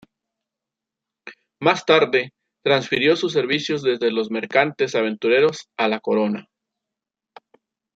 [1.61, 6.47] Más tarde, transfirió sus servicios desde los mercantes aventureros a la Corona.